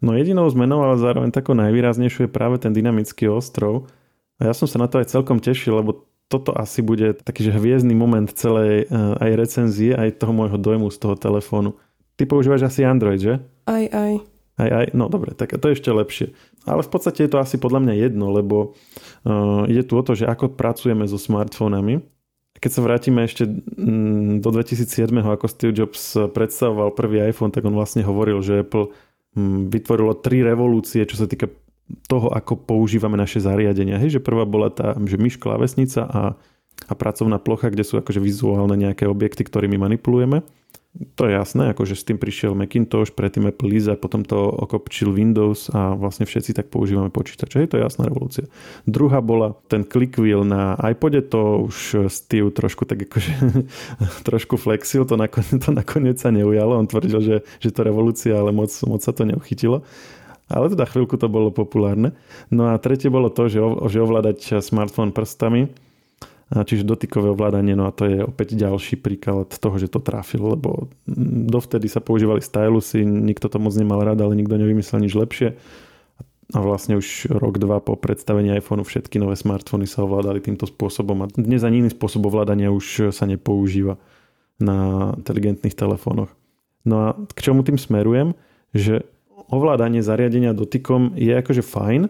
[0.06, 3.90] No jedinou zmenou, ale zároveň takou najvýraznejšou je práve ten dynamický ostrov.
[4.38, 7.54] A ja som sa na to aj celkom tešil, lebo toto asi bude taký že
[7.54, 11.74] hviezdny moment celej uh, aj recenzie, aj toho môjho dojmu z toho telefónu.
[12.14, 13.42] Ty používaš asi Android, že?
[13.66, 14.22] Aj, aj.
[14.56, 16.26] Aj, aj, no dobre, tak to je ešte lepšie.
[16.64, 18.72] Ale v podstate je to asi podľa mňa jedno, lebo
[19.26, 22.00] uh, ide tu o to, že ako pracujeme so smartfónami.
[22.56, 27.76] Keď sa vrátime ešte mm, do 2007, ako Steve Jobs predstavoval prvý iPhone, tak on
[27.76, 28.96] vlastne hovoril, že Apple
[29.68, 31.52] vytvorilo tri revolúcie, čo sa týka
[32.10, 34.00] toho, ako používame naše zariadenia.
[34.00, 36.22] Hej, že prvá bola tá, že myš, klávesnica a,
[36.90, 40.42] a pracovná plocha, kde sú akože vizuálne nejaké objekty, ktorými manipulujeme.
[41.20, 45.68] To je jasné, akože s tým prišiel Macintosh, predtým Apple Lisa, potom to okopčil Windows
[45.76, 47.60] a vlastne všetci tak používame počítače.
[47.60, 48.48] Je to jasná revolúcia.
[48.88, 53.32] Druhá bola ten click wheel na iPode, to už Steve trošku tak akože
[54.28, 56.80] trošku flexil, to nakoniec, to nakoniec sa neujalo.
[56.80, 59.84] On tvrdil, že, že to revolúcia, ale moc, moc sa to neuchytilo.
[60.46, 62.14] Ale teda chvíľku to bolo populárne.
[62.48, 63.58] No a tretie bolo to, že,
[63.90, 65.74] že ovládať smartfón prstami
[66.46, 70.86] Čiže dotykové ovládanie, no a to je opäť ďalší príklad toho, že to trafil, lebo
[71.50, 75.58] dovtedy sa používali stylusy, nikto to moc nemal rád, ale nikto nevymyslel nič lepšie.
[76.54, 81.26] A vlastne už rok, dva po predstavení iPhoneu všetky nové smartfóny sa ovládali týmto spôsobom
[81.26, 83.98] a dnes ani iný spôsob ovládania už sa nepoužíva
[84.62, 86.30] na inteligentných telefónoch.
[86.86, 88.38] No a k čomu tým smerujem?
[88.70, 89.02] Že
[89.50, 92.06] ovládanie zariadenia dotykom je akože fajn,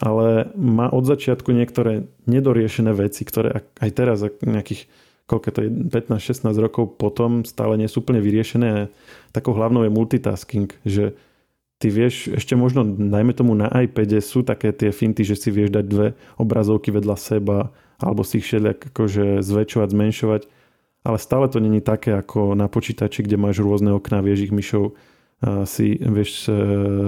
[0.00, 4.88] ale má od začiatku niektoré nedoriešené veci, ktoré aj teraz, nejakých
[5.30, 8.90] koľko to je, 15-16 rokov potom stále nie sú úplne vyriešené.
[9.30, 11.14] Takou hlavnou je multitasking, že
[11.78, 15.70] ty vieš, ešte možno najmä tomu na iPade sú také tie finty, že si vieš
[15.70, 20.42] dať dve obrazovky vedľa seba alebo si ich všelijak akože zväčšovať, zmenšovať,
[21.04, 24.96] ale stále to není také ako na počítači, kde máš rôzne okná, vieš ich myšou
[25.40, 26.52] si vieš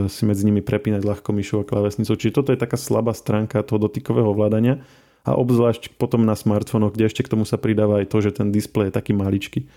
[0.08, 2.16] si medzi nimi prepínať ľahko myšou a klávesnicou.
[2.16, 4.80] Čiže toto je taká slabá stránka toho dotykového ovládania
[5.22, 8.50] a obzvlášť potom na smartfónoch, kde ešte k tomu sa pridáva aj to, že ten
[8.50, 9.68] displej je taký maličký.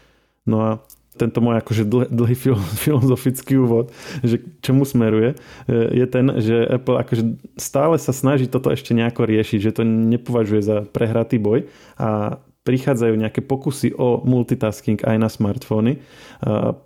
[0.48, 0.70] No a
[1.16, 2.36] tento môj akože dlhý, dlhý
[2.86, 3.92] filozofický úvod,
[4.22, 5.36] že čomu smeruje,
[5.68, 7.24] e, je ten, že Apple akože
[7.56, 13.14] stále sa snaží toto ešte nejako riešiť, že to nepovažuje za prehratý boj a prichádzajú
[13.14, 16.02] nejaké pokusy o multitasking aj na smartfóny.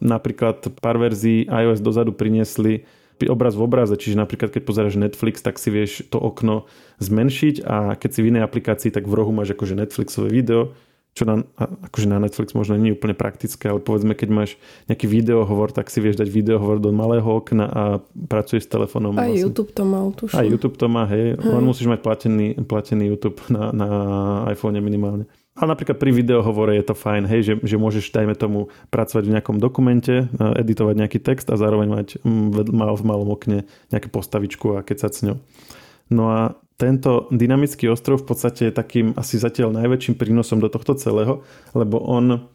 [0.03, 2.83] Napríklad pár verzií iOS dozadu priniesli
[3.27, 6.71] obraz v obraze, čiže napríklad keď pozeráš Netflix, tak si vieš to okno
[7.03, 10.71] zmenšiť a keď si v inej aplikácii, tak v rohu máš akože Netflixové video,
[11.19, 14.55] čo na, akože na Netflix možno nie je úplne praktické, ale povedzme, keď máš
[14.87, 17.83] nejaký videohovor, tak si vieš dať videohovor do malého okna a
[18.31, 19.17] pracuješ s telefónom.
[19.19, 19.43] Aj vlastne.
[19.43, 20.37] YouTube to má, tuším.
[20.39, 21.35] Aj YouTube to má, hej.
[21.35, 21.43] hej.
[21.43, 23.87] Len musíš mať platený, platený YouTube na, na
[24.47, 25.27] iPhone minimálne.
[25.59, 29.33] Ale napríklad pri videohovore je to fajn, hej, že, že môžeš, dajme tomu, pracovať v
[29.35, 34.87] nejakom dokumente, editovať nejaký text a zároveň mať mm, v malom okne nejakú postavičku a
[34.87, 35.37] keď sa s ňou.
[36.09, 40.95] No a tento dynamický ostrov v podstate je takým asi zatiaľ najväčším prínosom do tohto
[40.95, 41.43] celého,
[41.75, 42.47] lebo on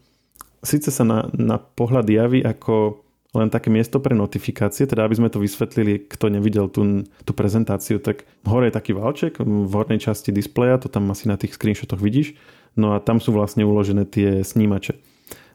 [0.64, 5.28] síce sa na, na pohľad javí ako len také miesto pre notifikácie, teda aby sme
[5.28, 10.30] to vysvetlili, kto nevidel tú, tú prezentáciu, tak hore je taký valček v hornej časti
[10.30, 12.38] displeja, to tam asi na tých screenshotoch vidíš,
[12.74, 14.98] no a tam sú vlastne uložené tie snímače.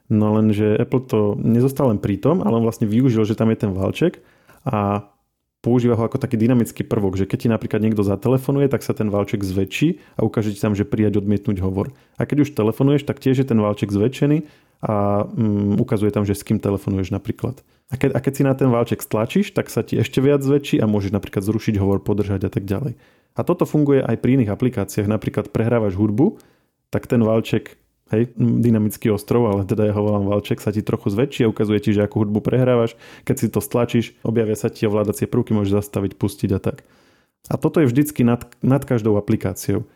[0.10, 3.62] No lenže Apple to nezostal len pri tom, ale on vlastne využil, že tam je
[3.62, 4.25] ten valček
[4.65, 5.05] a
[5.60, 9.12] používa ho ako taký dynamický prvok, že keď ti napríklad niekto zatelefonuje, tak sa ten
[9.12, 11.91] valček zväčší a ukáže ti tam, že prijať odmietnúť hovor.
[12.15, 14.47] A keď už telefonuješ, tak tiež je ten valček zväčšený
[14.79, 17.60] a um, ukazuje tam, že s kým telefonuješ napríklad.
[17.91, 20.79] A keď, a keď si na ten válček stlačíš, tak sa ti ešte viac zväčší
[20.79, 22.95] a môžeš napríklad zrušiť hovor, podržať a tak ďalej.
[23.36, 25.08] A toto funguje aj pri iných aplikáciách.
[25.10, 26.39] Napríklad prehrávaš hudbu,
[26.89, 27.78] tak ten válček,
[28.13, 31.80] hej, dynamický ostrov, ale teda ja ho volám válček, sa ti trochu zväčší a ukazuje
[31.80, 32.97] ti, že akú hudbu prehrávaš.
[33.25, 36.82] Keď si to stlačíš, objavia sa ti ovládacie prvky, môžeš zastaviť, pustiť a tak.
[37.47, 39.88] A toto je vždycky nad, nad každou aplikáciou.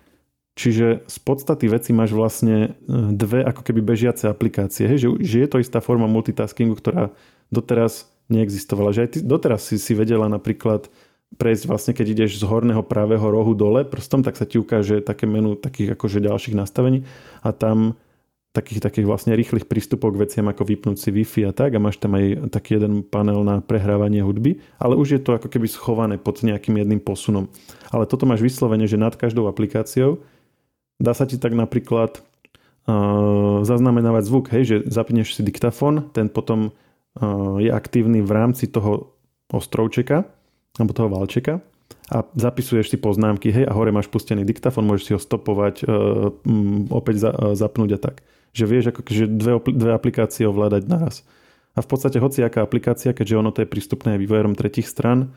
[0.54, 4.86] Čiže z podstaty veci máš vlastne e, dve ako keby bežiace aplikácie.
[4.86, 4.98] Hej?
[5.02, 7.10] Že, že je to istá forma multitaskingu, ktorá
[7.50, 8.94] doteraz neexistovala.
[8.94, 10.94] Že aj ty doteraz si, si vedela napríklad
[11.38, 15.26] prejsť vlastne, keď ideš z horného pravého rohu dole prstom, tak sa ti ukáže také
[15.26, 17.06] menu takých akože ďalších nastavení
[17.42, 17.98] a tam
[18.54, 21.74] takých, takých vlastne rýchlych prístupov k veciam ako vypnúť si Wi-Fi a tak.
[21.74, 25.50] A máš tam aj taký jeden panel na prehrávanie hudby, ale už je to ako
[25.50, 27.50] keby schované pod nejakým jedným posunom.
[27.90, 30.22] Ale toto máš vyslovene, že nad každou aplikáciou.
[31.02, 36.70] Dá sa ti tak napríklad uh, zaznamenávať zvuk, hej, že zapneš si diktafón, ten potom
[36.70, 39.18] uh, je aktívny v rámci toho
[39.50, 40.30] ostrovčeka
[40.80, 41.62] alebo toho valčeka
[42.10, 46.34] a zapisuješ si poznámky, hej, a hore máš pustený diktafón, môžeš si ho stopovať, uh,
[46.44, 48.16] um, opäť za, uh, zapnúť a tak.
[48.54, 51.26] Že vieš, ako, že dve, dve aplikácie ovládať naraz.
[51.74, 55.34] A v podstate hociaká aplikácia, keďže ono to je prístupné aj vývojom tretich stran,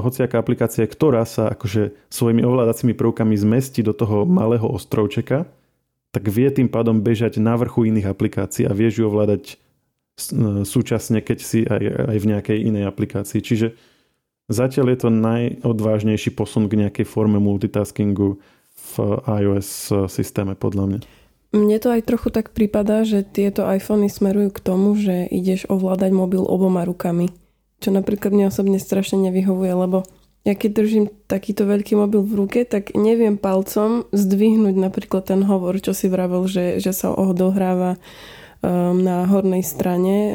[0.00, 5.44] hociaká aplikácia, ktorá sa akože svojimi ovládacími prvkami zmestí do toho malého ostrovčeka,
[6.12, 9.54] tak vie tým pádom bežať na vrchu iných aplikácií a vieš ju ovládať e,
[10.64, 13.40] súčasne, keď si aj, aj v nejakej inej aplikácii.
[13.40, 13.76] Čiže
[14.52, 18.36] zatiaľ je to najodvážnejší posun k nejakej forme multitaskingu
[18.92, 21.00] v iOS systéme podľa mňa.
[21.52, 26.12] Mne to aj trochu tak prípada, že tieto iPhony smerujú k tomu, že ideš ovládať
[26.12, 27.28] mobil oboma rukami
[27.82, 30.06] čo napríklad mne osobne strašne nevyhovuje, lebo
[30.46, 35.78] ja keď držím takýto veľký mobil v ruke, tak neviem palcom zdvihnúť napríklad ten hovor,
[35.82, 40.14] čo si vravel, že, že sa odohráva um, na hornej strane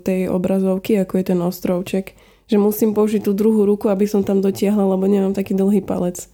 [0.00, 2.06] tej obrazovky, ako je ten ostrovček.
[2.44, 6.28] Že musím použiť tú druhú ruku, aby som tam dotiahla, lebo nemám taký dlhý palec.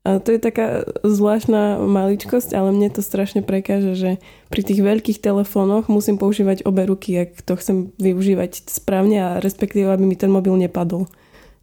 [0.00, 4.10] A to je taká zvláštna maličkosť, ale mne to strašne prekáže, že
[4.48, 9.92] pri tých veľkých telefónoch musím používať obe ruky, ak to chcem využívať správne a respektíve,
[9.92, 11.04] aby mi ten mobil nepadol.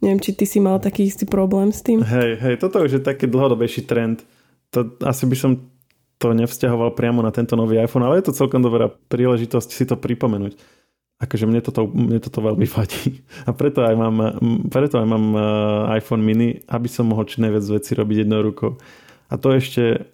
[0.05, 2.05] Neviem, či ty si mal taký istý problém s tým?
[2.05, 4.21] Hej, hej, toto už je taký dlhodobejší trend.
[4.69, 5.51] To, asi by som
[6.21, 9.97] to nevzťahoval priamo na tento nový iPhone, ale je to celkom dobrá príležitosť si to
[9.97, 10.77] pripomenúť
[11.17, 13.25] akože mne toto, mne toto veľmi vadí.
[13.49, 14.17] A preto aj mám,
[14.69, 15.43] preto aj mám eh,
[16.01, 18.77] iPhone mini, aby som mohol čo najviac veci robiť jednou rukou.
[19.27, 20.07] A to ešte,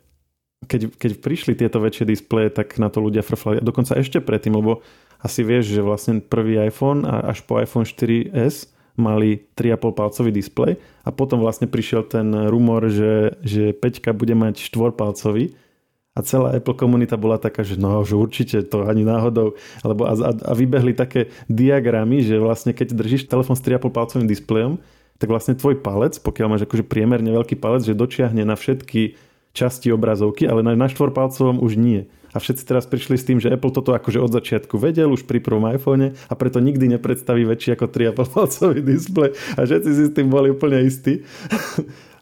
[0.66, 3.62] keď, keď prišli tieto väčšie displeje, tak na to ľudia frflali.
[3.62, 4.82] Dokonca ešte predtým, lebo
[5.22, 10.78] asi vieš, že vlastne prvý iPhone a až po iPhone 4S mali 3,5 palcový displej
[11.02, 15.58] a potom vlastne prišiel ten rumor, že, že 5 bude mať 4 palcový
[16.14, 20.14] a celá Apple komunita bola taká, že no, že určite to ani náhodou, alebo a,
[20.30, 24.78] a vybehli také diagramy, že vlastne keď držíš telefón s 3,5 palcovým displejom,
[25.18, 29.18] tak vlastne tvoj palec, pokiaľ máš akože priemerne veľký palec, že dočiahne na všetky
[29.54, 32.10] časti obrazovky, ale na, na štvorpalcovom už nie.
[32.34, 35.38] A všetci teraz prišli s tým, že Apple toto akože od začiatku vedel už pri
[35.38, 40.16] prvom iPhone a preto nikdy nepredstaví väčší ako 3,5 palcový displej a všetci si s
[40.18, 41.22] tým boli úplne istí.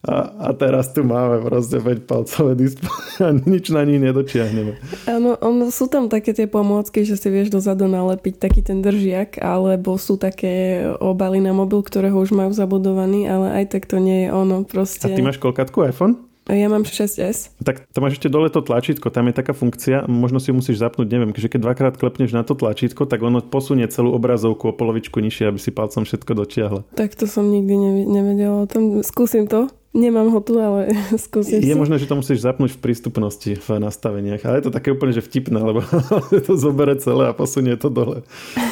[0.01, 4.81] A, a teraz tu máme proste 5 palcové displeje a nič na ní nedočiahneme.
[5.05, 9.37] Áno, on, sú tam také tie pomôcky, že si vieš dozadu nalepiť taký ten držiak,
[9.37, 14.01] alebo sú také obaly na mobil, ktoré ho už majú zabudovaný, ale aj tak to
[14.01, 15.05] nie je ono proste.
[15.05, 16.31] A ty máš koľkátku iPhone?
[16.49, 17.53] Ja mám 6S.
[17.61, 21.05] Tak to máš ešte dole to tlačítko, tam je taká funkcia, možno si musíš zapnúť,
[21.13, 25.21] neviem, že keď dvakrát klepneš na to tlačítko, tak ono posunie celú obrazovku o polovičku
[25.21, 26.81] nižšie, aby si palcom všetko dotiahla.
[26.97, 27.77] Tak to som nikdy
[28.09, 29.05] nevedela o tom.
[29.05, 29.69] Skúsim to.
[29.91, 30.87] Nemám ho tu, ale
[31.27, 31.79] skúsim Je si.
[31.79, 35.19] možné, že to musíš zapnúť v prístupnosti v nastaveniach, ale je to také úplne, že
[35.19, 35.83] vtipné, lebo
[36.47, 38.23] to zobere celé a posunie to dole.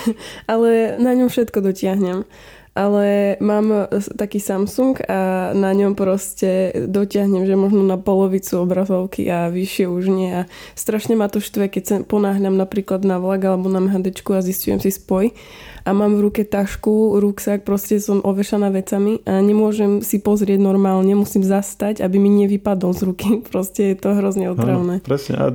[0.51, 2.23] ale na ňom všetko dotiahnem.
[2.71, 9.51] ale mám taký Samsung a na ňom proste dotiahnem, že možno na polovicu obrazovky a
[9.51, 10.41] vyššie už nie a
[10.79, 14.79] strašne ma to štve, keď sa ponáhľam napríklad na vlak alebo na MHD a zistujem
[14.79, 15.35] si spoj
[15.83, 21.11] a mám v ruke tašku, ruksak, proste som ovešaná vecami a nemôžem si pozrieť normálne,
[21.15, 23.29] musím zastať, aby mi nevypadol z ruky.
[23.51, 25.01] Proste je to hrozne otravné.
[25.01, 25.35] presne.
[25.39, 25.45] A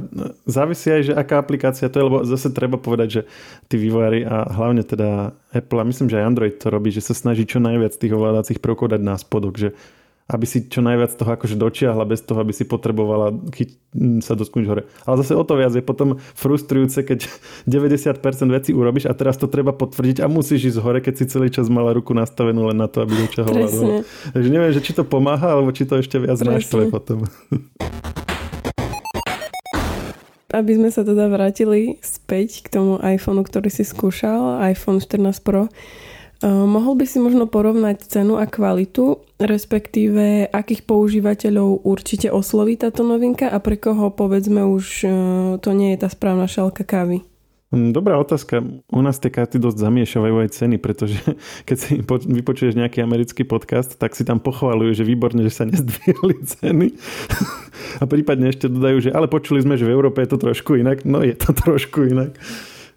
[0.45, 3.23] závisí aj, že aká aplikácia to je, lebo zase treba povedať, že
[3.71, 7.15] tí vývojári a hlavne teda Apple a myslím, že aj Android to robí, že sa
[7.15, 9.69] snaží čo najviac tých ovládacích prvkov dať na spodok, že
[10.25, 13.71] aby si čo najviac toho akože dočiahla bez toho, aby si potrebovala chyť,
[14.25, 14.83] sa dotknúť hore.
[15.05, 17.29] Ale zase o to viac je potom frustrujúce, keď
[17.69, 21.53] 90% vecí urobíš a teraz to treba potvrdiť a musíš ísť hore, keď si celý
[21.53, 23.93] čas mala ruku nastavenú len na to, aby dočiahovala dole.
[24.33, 27.29] Takže neviem, že či to pomáha, alebo či to ešte viac naštve potom.
[30.55, 35.67] Aby sme sa teda vrátili späť k tomu iPhoneu, ktorý si skúšal, iPhone 14 Pro,
[36.42, 43.47] mohol by si možno porovnať cenu a kvalitu, respektíve akých používateľov určite osloví táto novinka
[43.47, 45.12] a pre koho povedzme už uh,
[45.62, 47.23] to nie je tá správna šálka kávy?
[47.75, 48.62] Hm, dobrá otázka.
[48.87, 51.18] U nás tie karty dosť zamiešavajú aj ceny, pretože
[51.68, 51.90] keď si
[52.31, 56.88] vypočuješ nejaký americký podcast, tak si tam pochvalujú, že výborne, že sa nezdvihli ceny.
[58.03, 61.03] A prípadne ešte dodajú, že ale počuli sme, že v Európe je to trošku inak.
[61.03, 62.38] No je to trošku inak.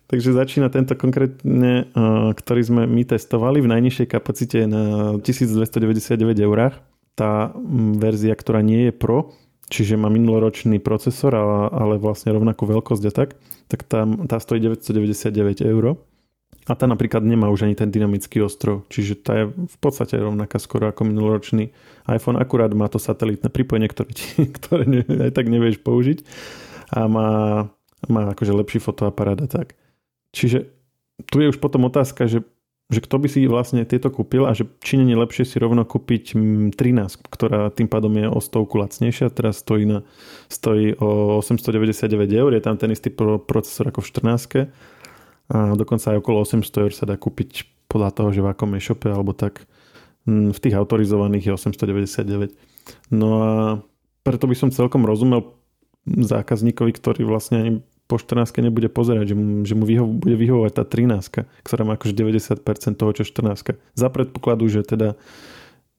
[0.08, 1.92] Takže začína tento konkrétne,
[2.32, 6.80] ktorý sme my testovali v najnižšej kapacite na 1299 eurách.
[7.20, 7.52] Tá
[8.00, 9.36] verzia, ktorá nie je Pro,
[9.68, 13.36] čiže má minuloročný procesor, ale, vlastne rovnakú veľkosť a tak,
[13.68, 16.00] tak tá, tá stojí 999 eur.
[16.68, 20.60] A tá napríklad nemá už ani ten dynamický ostrov, čiže tá je v podstate rovnaká
[20.60, 21.72] skoro ako minuloročný
[22.12, 24.28] iPhone, akurát má to satelitné pripojenie, ktoré, ti,
[24.60, 26.24] ktoré aj tak nevieš použiť
[26.96, 27.30] a má,
[28.08, 29.76] má akože lepší fotoaparát a tak.
[30.36, 30.70] Čiže
[31.28, 32.46] tu je už potom otázka, že,
[32.94, 35.82] že kto by si vlastne tieto kúpil a že či nie je lepšie si rovno
[35.84, 36.38] kúpiť
[36.78, 36.78] 13,
[37.34, 40.06] ktorá tým pádom je o stovku lacnejšia, teraz stojí, na,
[40.52, 43.10] stojí o 899 eur, je tam ten istý
[43.44, 44.70] procesor ako v 14
[45.48, 49.08] a dokonca aj okolo 800 eur sa dá kúpiť podľa toho, že v akom e-shope
[49.08, 49.64] alebo tak
[50.28, 52.52] v tých autorizovaných je 899.
[53.16, 53.52] No a
[54.28, 55.56] preto by som celkom rozumel
[56.04, 60.84] zákazníkovi, ktorý vlastne po 14 nebude pozerať, že mu, že mu vyho, bude vyhovovať tá
[60.88, 62.64] 13, ktorá má akože 90%
[62.96, 63.76] toho, čo 14.
[63.76, 65.20] Za predpokladu, že teda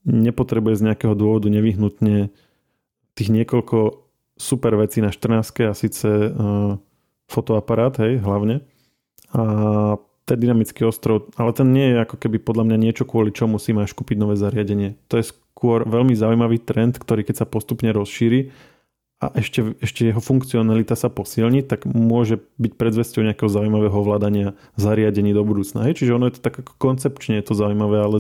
[0.09, 2.33] nepotrebuje z nejakého dôvodu nevyhnutne
[3.13, 4.09] tých niekoľko
[4.41, 6.81] super vecí na 14 a síce uh,
[7.29, 8.65] fotoaparát, hej, hlavne.
[9.37, 9.43] A
[10.25, 13.77] ten dynamický ostrov, ale ten nie je ako keby podľa mňa niečo, kvôli čomu si
[13.77, 14.97] máš kúpiť nové zariadenie.
[15.13, 18.53] To je skôr veľmi zaujímavý trend, ktorý keď sa postupne rozšíri,
[19.19, 25.35] a ešte, ešte jeho funkcionalita sa posilní, tak môže byť predzvesťou nejakého zaujímavého ovládania zariadení
[25.35, 25.91] do budúcna.
[25.91, 26.03] Hej?
[26.03, 28.17] Čiže ono je to tak ako koncepčne je to zaujímavé, ale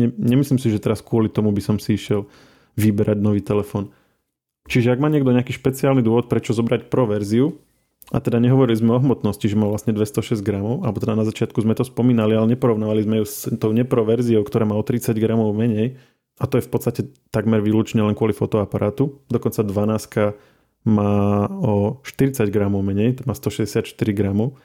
[0.00, 2.24] ne, nemyslím si, že teraz kvôli tomu by som si išiel
[2.80, 3.92] vyberať nový telefón.
[4.64, 7.60] Čiže ak má niekto nejaký špeciálny dôvod, prečo zobrať pro verziu,
[8.10, 11.62] a teda nehovorili sme o hmotnosti, že má vlastne 206 gramov, alebo teda na začiatku
[11.62, 15.14] sme to spomínali, ale neporovnávali sme ju s tou nepro verziou, ktorá má o 30
[15.20, 16.00] gramov menej,
[16.40, 19.20] a to je v podstate takmer výlučne len kvôli fotoaparátu.
[19.28, 23.84] Dokonca 12 má o 40 gramov menej, to má 164
[24.16, 24.56] gramov,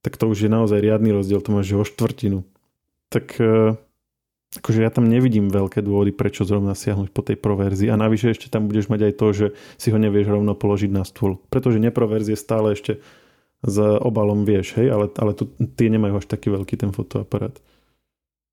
[0.00, 2.48] tak to už je naozaj riadny rozdiel, to máš o štvrtinu.
[3.12, 3.76] Tak e,
[4.56, 8.48] akože ja tam nevidím veľké dôvody, prečo zrovna siahnuť po tej proverzii a navyše ešte
[8.48, 11.36] tam budeš mať aj to, že si ho nevieš rovno položiť na stôl.
[11.52, 13.04] Pretože neproverzie stále ešte
[13.60, 17.58] s obalom vieš, hej, ale, ale tu, tie nemajú až taký veľký ten fotoaparát.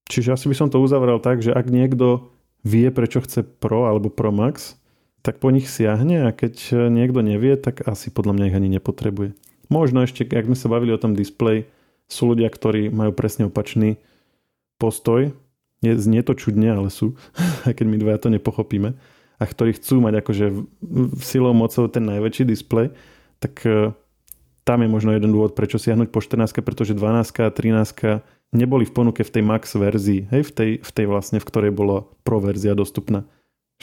[0.10, 2.35] Čiže asi by som to uzavrel tak, že ak niekto
[2.66, 4.76] vie, prečo chce Pro alebo Pro Max,
[5.22, 9.38] tak po nich siahne a keď niekto nevie, tak asi podľa mňa ich ani nepotrebuje.
[9.70, 11.70] Možno ešte, ak sme sa bavili o tom display,
[12.06, 13.98] sú ľudia, ktorí majú presne opačný
[14.78, 15.34] postoj.
[15.82, 17.18] Je, znie to čudne, ale sú,
[17.70, 18.94] aj keď my dvaja to nepochopíme.
[19.36, 20.46] A ktorí chcú mať akože
[21.20, 22.96] silou mocou ten najväčší displej,
[23.44, 23.92] tak e,
[24.64, 28.24] tam je možno jeden dôvod, prečo siahnuť po 14, pretože 12 a 13
[28.56, 31.72] neboli v ponuke v tej max verzii, hej, v tej, v tej vlastne, v ktorej
[31.76, 33.28] bola pro verzia dostupná.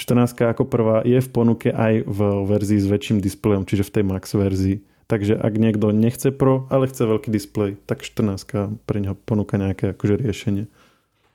[0.00, 4.04] 14 ako prvá je v ponuke aj v verzii s väčším displejom, čiže v tej
[4.08, 4.80] max verzii.
[5.12, 9.92] Takže ak niekto nechce Pro, ale chce veľký displej, tak 14 pre neho ponúka nejaké
[9.92, 10.64] akože riešenie.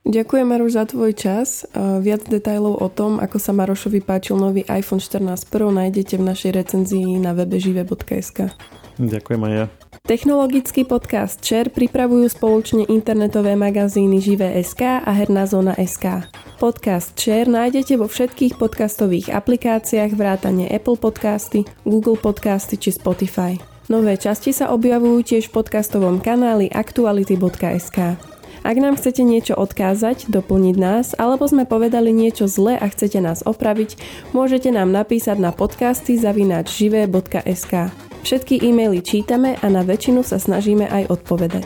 [0.07, 1.67] Ďakujem Maroš za tvoj čas.
[1.75, 6.51] Viac detajlov o tom, ako sa Marošovi páčil nový iPhone 14 Pro nájdete v našej
[6.55, 8.55] recenzii na webe žive.sk.
[8.95, 9.65] Ďakujem aj ja.
[10.07, 16.23] Technologický podcast Share pripravujú spoločne internetové magazíny Živé.sk a Herná zóna SK.
[16.55, 23.59] Podcast Share nájdete vo všetkých podcastových aplikáciách vrátane Apple Podcasty, Google Podcasty či Spotify.
[23.91, 28.36] Nové časti sa objavujú tiež v podcastovom kanáli aktuality.sk.
[28.67, 33.39] Ak nám chcete niečo odkázať, doplniť nás, alebo sme povedali niečo zle a chcete nás
[33.47, 33.95] opraviť,
[34.35, 37.95] môžete nám napísať na podcasty zavináč živé.sk.
[38.27, 41.63] Všetky e-maily čítame a na väčšinu sa snažíme aj odpovedať.